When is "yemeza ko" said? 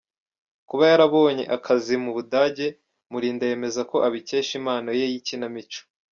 3.51-3.97